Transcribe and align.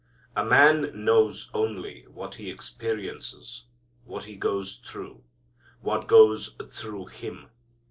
A 0.35 0.43
man 0.43 1.05
knows 1.05 1.51
only 1.53 2.07
what 2.07 2.33
he 2.33 2.49
experiences; 2.49 3.65
what 4.03 4.23
he 4.23 4.35
goes 4.35 4.81
through; 4.83 5.23
what 5.81 6.07
goes 6.07 6.55
through 6.71 7.05
him. 7.05 7.51